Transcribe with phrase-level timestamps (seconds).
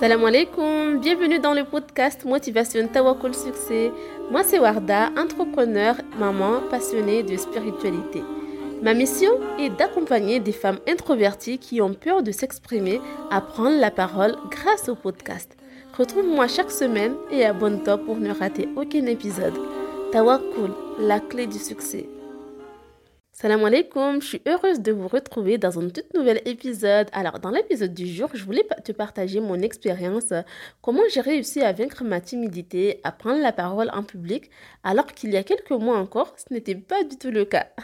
[0.00, 3.92] Salam alaikum, bienvenue dans le podcast Motivation Tawakul Succès.
[4.30, 8.22] Moi c'est Warda, entrepreneur, maman passionnée de spiritualité.
[8.82, 12.98] Ma mission est d'accompagner des femmes introverties qui ont peur de s'exprimer
[13.30, 15.54] à prendre la parole grâce au podcast.
[15.98, 19.58] Retrouve-moi chaque semaine et abonne-toi pour ne rater aucun épisode.
[20.12, 22.08] Tawakul, la clé du succès.
[23.40, 27.08] Salam alaikum, je suis heureuse de vous retrouver dans un tout nouvel épisode.
[27.14, 30.34] Alors, dans l'épisode du jour, je voulais te partager mon expérience,
[30.82, 34.50] comment j'ai réussi à vaincre ma timidité, à prendre la parole en public,
[34.84, 37.68] alors qu'il y a quelques mois encore, ce n'était pas du tout le cas.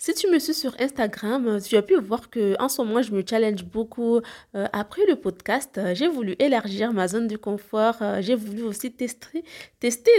[0.00, 3.12] Si tu me suis sur Instagram, tu as pu voir que en ce moment je
[3.12, 4.18] me challenge beaucoup.
[4.54, 7.96] Euh, après le podcast, j'ai voulu élargir ma zone de confort.
[8.00, 9.42] Euh, j'ai voulu aussi tester,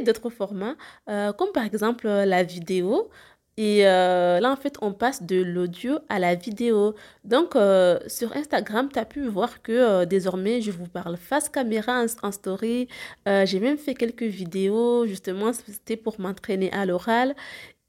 [0.02, 0.76] d'autres formats,
[1.08, 3.10] euh, comme par exemple la vidéo.
[3.60, 6.96] Et euh, là, en fait, on passe de l'audio à la vidéo.
[7.26, 11.50] Donc, euh, sur Instagram, tu as pu voir que euh, désormais, je vous parle face
[11.50, 12.88] caméra en, story.
[13.28, 17.36] j'ai même fait quelques vidéos, justement, c'était pour m'entraîner à l'oral.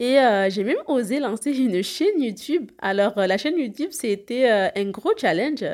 [0.00, 0.16] Et
[0.48, 2.70] j'ai même osé lancer une chaîne YouTube.
[2.78, 5.64] Alors, la chaîne YouTube, c'était un gros challenge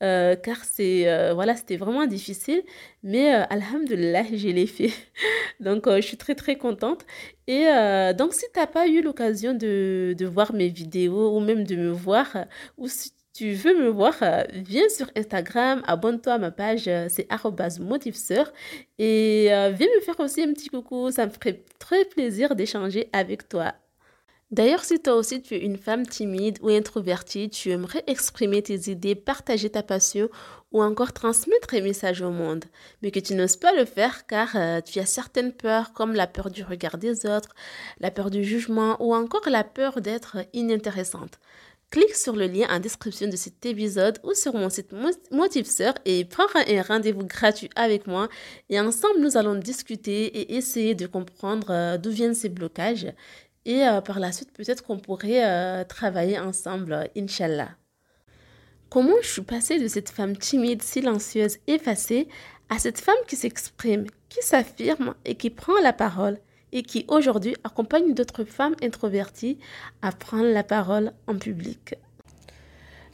[0.00, 2.62] car c'est voilà, c'était vraiment difficile.
[3.02, 4.92] Mais alhamdulillah, je l'ai fait.
[5.60, 7.06] donc, je suis très, très contente.
[7.46, 7.64] Et
[8.18, 11.76] donc, si tu n'as pas eu l'occasion de, de, voir mes vidéos ou même de
[11.76, 12.36] me voir,
[12.76, 14.14] ou si tu veux me voir,
[14.52, 17.28] viens sur Instagram, abonne-toi à ma page, c'est
[17.80, 18.52] motivseur.
[18.98, 23.48] Et viens me faire aussi un petit coucou, ça me ferait très plaisir d'échanger avec
[23.48, 23.74] toi.
[24.50, 28.90] D'ailleurs, si toi aussi tu es une femme timide ou introvertie, tu aimerais exprimer tes
[28.90, 30.28] idées, partager ta passion
[30.72, 32.64] ou encore transmettre un message au monde,
[33.00, 36.26] mais que tu n'oses pas le faire car euh, tu as certaines peurs comme la
[36.26, 37.54] peur du regard des autres,
[38.00, 41.38] la peur du jugement ou encore la peur d'être inintéressante.
[41.90, 44.94] Clique sur le lien en description de cet épisode ou sur mon site
[45.32, 48.28] Motiveseur et prends un rendez-vous gratuit avec moi.
[48.68, 53.12] Et ensemble nous allons discuter et essayer de comprendre euh, d'où viennent ces blocages.
[53.64, 57.70] Et euh, par la suite, peut-être qu'on pourrait euh, travailler ensemble, Inch'Allah.
[58.88, 62.28] Comment je suis passée de cette femme timide, silencieuse, effacée,
[62.68, 66.38] à cette femme qui s'exprime, qui s'affirme et qui prend la parole?
[66.72, 69.58] Et qui aujourd'hui accompagne d'autres femmes introverties
[70.02, 71.94] à prendre la parole en public.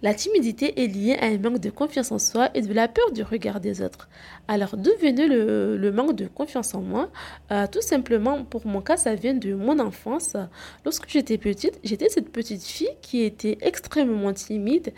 [0.02, 3.12] La timidité est liée à un manque de confiance en soi et de la peur
[3.12, 4.10] du regard des autres.
[4.46, 7.10] Alors d'où venait le, manque de confiance en moi?
[7.50, 10.36] Euh, Tout simplement, pour mon cas, ça vient de mon enfance.
[10.84, 14.92] Lorsque j'étais petite, j'étais cette petite fille qui était extrêmement timide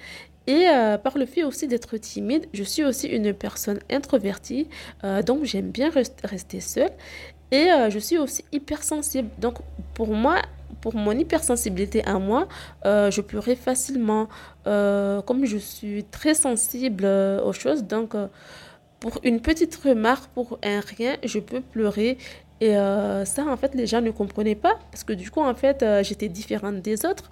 [0.49, 4.67] et euh, par le fait aussi d'être timide, je suis aussi une personne introvertie,
[5.05, 5.91] euh, donc j'aime bien
[6.25, 6.91] rester seule.
[7.51, 9.31] Et je suis aussi hypersensible.
[9.39, 9.59] Donc
[9.95, 10.43] pour moi,
[10.81, 12.49] pour mon hypersensibilité à moi,
[12.85, 14.29] euh, je pleurais facilement.
[14.67, 18.15] Euh, comme je suis très sensible euh, aux choses, donc
[19.01, 22.19] pour une petite remarque, pour un rien, je peux pleurer.
[22.61, 22.75] Et
[23.25, 26.29] ça, en fait, les gens ne comprenaient pas parce que du coup, en fait, j'étais
[26.29, 27.31] différente des autres.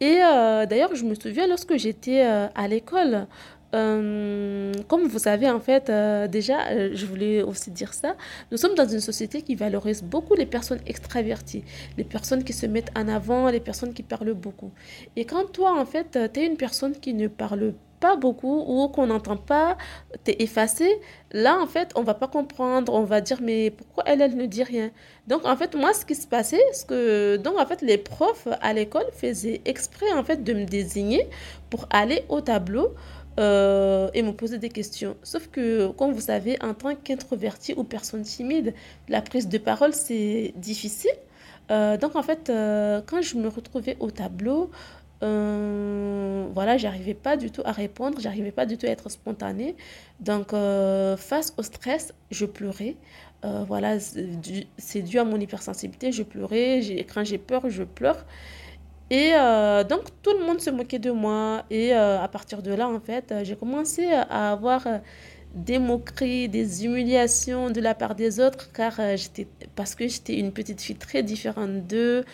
[0.00, 3.26] Et d'ailleurs, je me souviens lorsque j'étais à l'école,
[3.74, 8.16] euh, comme vous savez, en fait, euh, déjà, euh, je voulais aussi dire ça,
[8.50, 11.64] nous sommes dans une société qui valorise beaucoup les personnes extraverties,
[11.98, 14.70] les personnes qui se mettent en avant, les personnes qui parlent beaucoup.
[15.16, 18.88] Et quand toi, en fait, tu es une personne qui ne parle pas beaucoup ou
[18.88, 19.76] qu'on n'entend pas,
[20.24, 20.88] tu es effacé,
[21.32, 24.46] là, en fait, on va pas comprendre, on va dire, mais pourquoi elle, elle ne
[24.46, 24.90] dit rien?
[25.26, 28.48] Donc, en fait, moi, ce qui se passait, c'est que, donc, en fait, les profs
[28.60, 31.26] à l'école faisaient exprès, en fait, de me désigner
[31.70, 32.94] pour aller au tableau
[33.38, 35.16] euh, et me poser des questions.
[35.22, 38.72] Sauf que, comme vous savez, en tant qu'introverti ou personne timide,
[39.08, 41.10] la prise de parole, c'est difficile.
[41.70, 44.70] Euh, donc, en fait, euh, quand je me retrouvais au tableau,
[45.20, 49.76] voilà, j'arrivais pas du tout à répondre, j'arrivais pas du tout à être spontanée.
[50.20, 50.52] Donc,
[51.18, 52.96] face au stress, je pleurais.
[53.42, 56.80] voilà, c'est dû à mon hypersensibilité, je pleurais.
[57.12, 58.24] Quand j'ai peur, je pleure.
[59.10, 61.64] Et euh, donc, tout le monde se moquait de moi.
[61.70, 64.86] Et euh, à partir de là, en fait, euh, j'ai commencé à avoir
[65.54, 70.52] des moqueries, des humiliations de la part des autres, car j'étais, parce que j'étais une
[70.52, 72.24] petite fille très différente d'eux.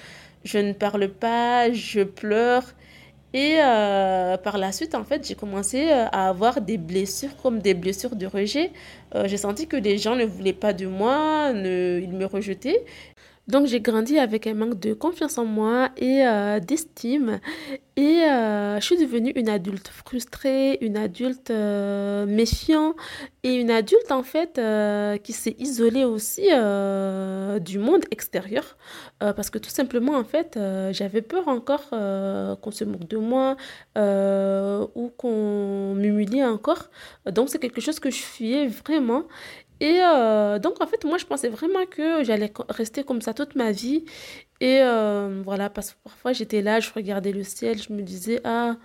[0.44, 2.64] Je ne parle pas, je pleure.
[3.34, 3.56] Et
[4.42, 8.26] par la suite, en fait, j'ai commencé à avoir des blessures comme des blessures de
[8.26, 8.72] rejet.
[9.24, 12.84] j'ai senti que les gens ne voulaient pas de moi, ils me rejetaient.
[13.48, 17.40] Donc j'ai grandi avec un manque de confiance en moi et euh, d'estime.
[17.96, 22.94] Et euh, je suis devenue une adulte frustrée, une adulte euh, méfiante
[23.42, 24.60] et une adulte en fait
[25.22, 26.48] qui s'est isolée aussi
[27.60, 28.76] du monde extérieur.
[29.18, 30.58] parce que tout simplement en fait
[30.92, 33.56] j'avais peur encore qu'on se moque de moi
[34.94, 36.88] ou qu'on m'humilie encore.
[37.26, 39.24] Donc c'est quelque chose que je fuyais vraiment.
[39.82, 43.56] Et euh, donc, en fait, moi, je pensais vraiment que j'allais rester comme ça toute
[43.56, 44.04] ma vie.
[44.60, 48.40] Et euh, voilà, parce que parfois, j'étais là, je regardais le ciel, je me disais,
[48.44, 48.76] ah,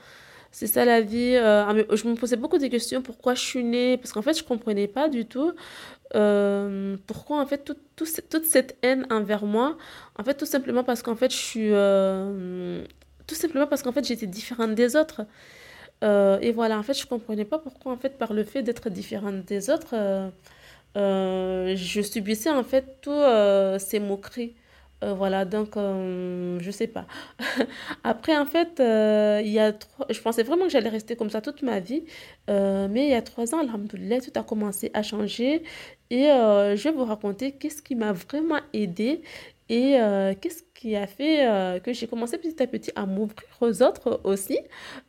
[0.52, 1.36] c'est ça la vie.
[1.36, 4.36] Euh, ah, je me posais beaucoup de questions, pourquoi je suis née Parce qu'en fait,
[4.36, 5.54] je ne comprenais pas du tout
[7.08, 9.78] pourquoi, en fait, tout, toute cette haine envers moi.
[10.18, 11.70] En fait, tout simplement parce qu'en fait, je suis...
[13.28, 15.22] tout simplement parce qu'en fait, j'étais différente des autres.
[16.02, 18.90] et voilà, en fait, je ne comprenais pas pourquoi, en fait, par le fait d'être
[18.90, 19.94] différente des autres
[20.98, 24.56] euh, je subissais en fait tous euh, ces moqueries.
[25.04, 27.06] Euh, voilà, donc je sais pas.
[28.04, 29.74] Après, en fait, il y a
[30.10, 32.04] je pensais vraiment que j'allais rester comme ça toute ma vie.
[32.48, 35.64] mais il y a trois ans, alhamdoulilah, tout a commencé à changer.
[36.10, 39.22] Et je vais vous raconter qu'est-ce qui m'a vraiment aidé
[39.69, 39.98] et
[40.42, 44.22] qu'est-ce qui a fait euh, que j'ai commencé petit à petit à m'ouvrir aux autres
[44.24, 44.60] aussi?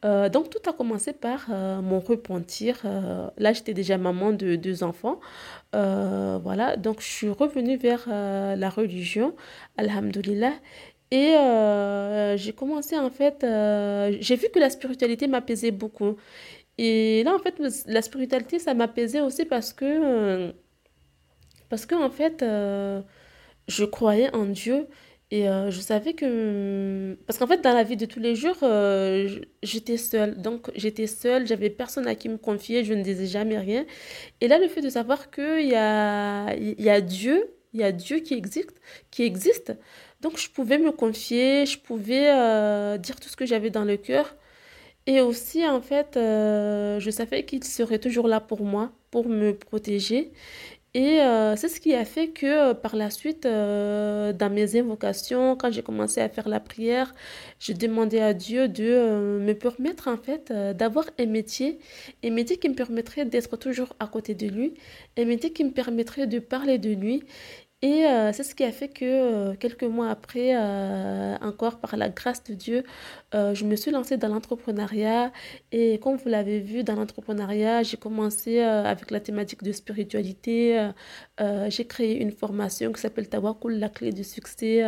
[0.05, 2.81] Euh, donc tout a commencé par euh, mon repentir.
[2.85, 5.21] là, j'étais déjà maman de deux enfants.
[5.73, 9.35] voilà, donc je suis revenue vers la religion,
[9.77, 10.55] alhamdulillah.
[11.11, 11.35] Et
[12.37, 13.39] j'ai commencé en fait,
[14.21, 16.17] j'ai vu que la spiritualité m'apaisait beaucoup.
[16.79, 17.57] Et là, en fait,
[17.87, 20.53] la spiritualité, ça m'apaisait aussi parce que,
[21.69, 22.43] parce que en fait,
[23.69, 24.89] je croyais en Dieu
[25.31, 27.19] et euh, je savais que...
[27.27, 29.29] Parce qu'en fait, dans la vie de tous les jours, euh,
[29.63, 30.41] j'étais seule.
[30.41, 33.85] Donc, j'étais seule, j'avais personne à qui me confier, je ne disais jamais rien.
[34.41, 37.93] Et là, le fait de savoir qu'il y a, y a Dieu, il y a
[37.93, 38.81] Dieu qui existe,
[39.11, 39.77] qui existe.
[40.23, 43.99] Donc, je pouvais me confier, je pouvais euh, dire tout ce que j'avais dans le
[43.99, 44.35] cœur.
[45.07, 50.33] Et aussi, en fait, je savais qu'il serait toujours là pour moi, pour me protéger.
[50.95, 54.79] Et euh, c'est ce qui a fait que euh, par la suite, euh, dans mes
[54.81, 57.15] invocations, quand j'ai commencé à faire la prière,
[57.61, 61.79] je demandais à Dieu de me permettre en fait d'avoir un métier,
[62.25, 64.75] un métier qui me permettrait d'être toujours à côté de lui,
[65.19, 67.23] un métier qui me permettrait de parler de lui
[67.81, 71.97] et euh, c'est ce qui a fait que euh, quelques mois après, euh, encore par
[71.97, 72.83] la grâce de Dieu,
[73.33, 75.33] je me suis lancée dans l'entrepreneuriat.
[75.71, 80.91] Et comme vous l'avez vu, dans l'entrepreneuriat, j'ai commencé avec la thématique de spiritualité.
[81.69, 84.83] j'ai créé une formation qui s'appelle Tawakul, la clé du succès.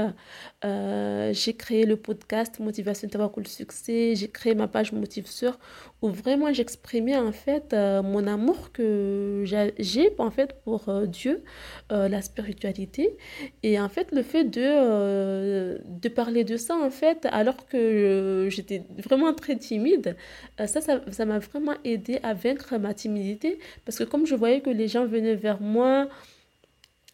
[0.62, 4.14] j'ai créé le podcast Motivation Tawakul Succès.
[4.16, 5.26] J'ai créé ma page Motive
[6.02, 11.44] où vraiment j'exprimais en fait mon amour que j'ai en fait pour Dieu,
[11.90, 12.79] la spiritualité
[13.62, 17.76] et en fait, le fait de, euh, de parler de ça, en fait, alors que
[17.76, 20.16] euh, j'étais vraiment très timide,
[20.60, 23.58] euh, ça, ça m'a vraiment aidé à vaincre ma timidité.
[23.84, 26.08] Parce que comme je voyais que les gens venaient vers moi,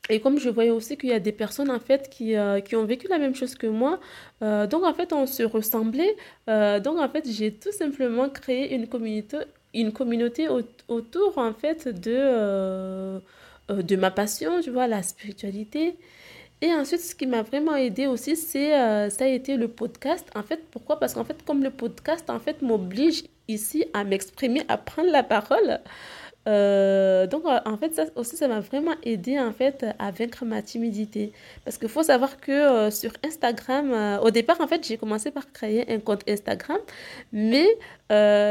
[0.08, 2.34] et comme je voyais aussi qu'il y a des personnes en fait qui,
[2.64, 3.98] qui, ont vécu la même chose que moi,
[4.40, 6.14] donc en fait on se ressemblait.
[6.46, 9.38] donc en fait j'ai tout simplement créé une communauté,
[9.74, 10.46] une communauté
[10.86, 13.20] autour en fait de
[13.70, 15.96] euh, de ma passion, tu vois, la spiritualité.
[16.62, 20.26] Et ensuite, ce qui m'a vraiment aidé aussi, c'est euh, ça a été le podcast.
[20.34, 20.98] En fait, pourquoi?
[20.98, 25.22] Parce qu'en fait, comme le podcast, en fait, m'oblige ici à m'exprimer, à prendre la
[25.22, 25.80] parole.
[26.46, 30.62] Euh, donc, en fait, ça aussi, ça m'a vraiment aidé en fait à vaincre ma
[30.62, 31.32] timidité.
[31.64, 35.31] Parce qu'il faut savoir que euh, sur Instagram, euh, au départ, en fait, j'ai commencé
[35.31, 36.78] par créer un compte Instagram.
[37.32, 37.66] Mais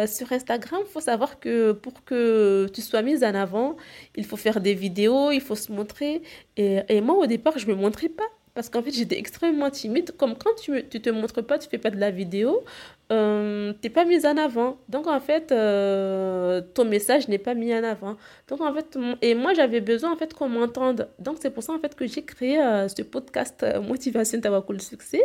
[0.07, 3.77] sur Instagram, il faut savoir que pour que tu sois mise en avant,
[4.15, 6.22] il faut faire des vidéos, il faut se montrer.
[6.58, 8.29] Et, et moi, au départ, je me montrais pas.
[8.55, 10.12] Parce qu'en fait, j'étais extrêmement timide.
[10.17, 12.63] Comme quand tu ne te montres pas, tu fais pas de la vidéo,
[13.12, 14.77] euh, tu n'es pas mise en avant.
[14.89, 18.17] Donc, en fait, euh, ton message n'est pas mis en avant.
[18.47, 21.07] Donc, en fait, et moi, j'avais besoin, en fait, qu'on m'entende.
[21.19, 24.81] Donc, c'est pour ça, en fait, que j'ai créé euh, ce podcast euh, Motivation Tawakul
[24.81, 25.24] Succès,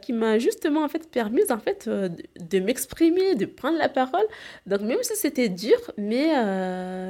[0.00, 4.26] qui m'a justement, en fait, permis, en fait, de, m'exprimer, de prendre la parole.
[4.66, 6.28] Donc, même si c'était dur, mais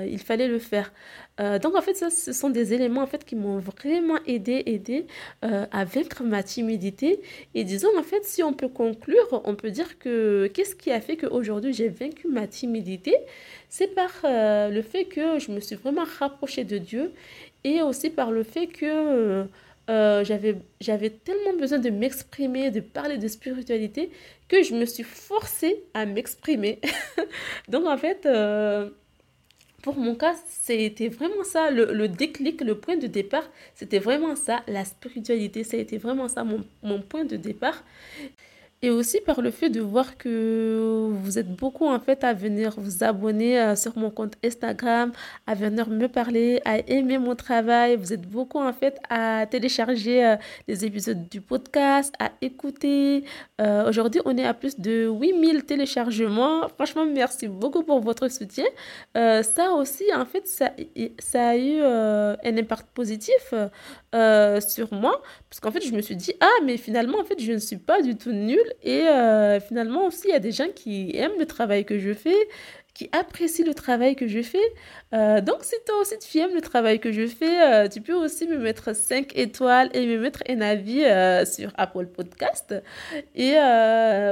[0.09, 0.93] il fallait le faire.
[1.39, 5.07] Donc en fait, ça, ce sont des éléments en fait qui m'ont vraiment aidé, aidé
[5.43, 7.21] à vaincre ma timidité.
[7.55, 11.01] Et disons en fait, si on peut conclure, on peut dire que qu'est-ce qui a
[11.01, 13.15] fait qu'aujourd'hui j'ai vaincu ma timidité,
[13.69, 17.13] c'est par euh, le fait que je me suis vraiment rapprochée de Dieu
[17.65, 19.47] et aussi par le fait que
[19.89, 24.11] j'avais j'avais tellement besoin de m'exprimer, de parler de spiritualité
[24.49, 26.81] que je me suis forcée à m'exprimer.
[27.69, 28.27] donc en fait
[29.87, 34.35] pour mon cas, c'était vraiment ça, le, le, déclic, le point de départ, c'était vraiment
[34.35, 37.85] ça, la spiritualité, ça a été vraiment ça mon, mon point de départ.
[38.87, 42.73] Et aussi par le fait de voir que vous êtes beaucoup en fait à venir
[42.77, 45.11] vous abonner euh, sur mon compte Instagram,
[45.49, 47.97] à venir me parler, à aimer mon travail.
[47.97, 50.37] Vous êtes beaucoup en fait à télécharger euh,
[50.69, 53.25] les épisodes du podcast, à écouter.
[53.61, 56.69] Euh, aujourd'hui, on est à plus de 8000 téléchargements.
[56.69, 58.67] Franchement, merci beaucoup pour votre soutien.
[59.17, 60.71] ça aussi, en fait, ça,
[61.19, 63.53] ça a eu un impact positif
[64.61, 65.23] sur moi.
[65.49, 67.77] Parce qu'en fait, je me suis dit, ah, mais finalement, en fait, je ne suis
[67.77, 71.39] pas du tout nulle et euh, finalement aussi, il y a des gens qui aiment
[71.39, 72.37] le travail que je fais,
[72.97, 74.59] qui apprécient le travail que je fais.
[75.13, 78.15] Euh, donc, si toi aussi tu aimes le travail que je fais, euh, tu peux
[78.15, 81.05] aussi me mettre 5 étoiles et me mettre un avis
[81.47, 82.75] sur Apple Podcast.
[83.35, 83.53] Et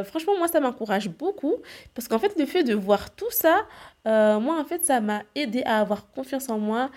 [0.04, 1.56] franchement, moi, ça m'encourage beaucoup
[1.94, 3.66] parce qu'en fait, le fait de voir tout ça,
[4.06, 6.90] moi, en fait, ça m'a aidé à avoir confiance en moi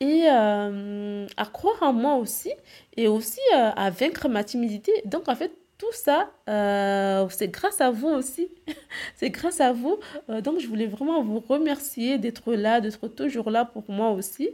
[0.00, 2.52] et à croire en moi aussi
[2.98, 4.92] et aussi à vaincre ma timidité.
[5.06, 8.48] Donc, en fait, tout ça, euh, c'est grâce à vous aussi.
[9.16, 9.98] c'est grâce à vous.
[10.30, 14.50] Euh, donc, je voulais vraiment vous remercier d'être là, d'être toujours là pour moi aussi.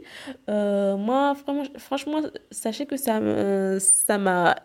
[0.49, 1.35] Euh, moi,
[1.77, 4.55] franchement, sachez que ça, m'a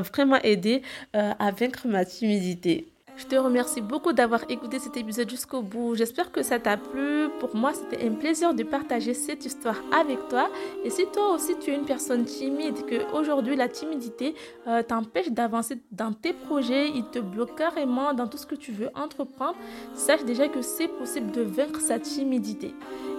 [0.00, 0.82] vraiment aidé
[1.12, 2.91] à vaincre ma timidité.
[3.16, 5.94] Je te remercie beaucoup d'avoir écouté cet épisode jusqu'au bout.
[5.94, 7.28] J'espère que ça t'a plu.
[7.40, 10.48] Pour moi, c'était un plaisir de partager cette histoire avec toi.
[10.84, 14.34] Et si toi aussi tu es une personne timide, que aujourd'hui la timidité
[14.66, 18.72] euh, t'empêche d'avancer dans tes projets, il te bloque carrément dans tout ce que tu
[18.72, 19.56] veux entreprendre,
[19.94, 22.74] sache déjà que c'est possible de vaincre sa timidité.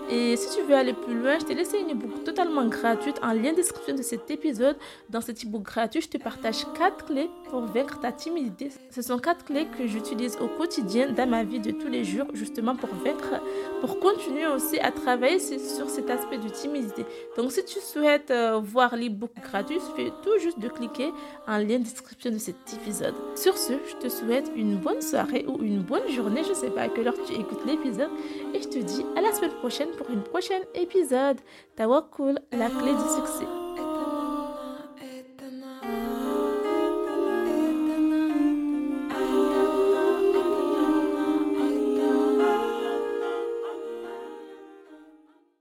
[0.10, 3.32] Et si tu veux aller plus loin, je t'ai laissé une ebook totalement gratuite en
[3.34, 4.76] lien de description de cet épisode.
[5.10, 8.70] Dans cet ebook gratuit, je te partage 4 clés pour vaincre ta timidité.
[8.92, 12.28] Ce sont 4 clés que j'utilise au quotidien dans ma vie de tous les jours,
[12.34, 13.42] justement pour vaincre,
[13.80, 17.06] pour continuer aussi à travailler sur cet aspect de timidité.
[17.38, 21.12] Donc si tu souhaites euh, voir l'ebook gratuit, fais tout juste de cliquer
[21.48, 23.16] en lien de description de cet épisode.
[23.36, 26.70] Sur ce, je te souhaite une bonne soirée ou une bonne journée, je ne sais
[26.70, 28.12] pas à quelle heure tu écoutes l'épisode,
[28.54, 31.38] et je te dis à la semaine prochaine pour une prochaine épisode.
[31.76, 33.63] Tawakul, la clé du succès.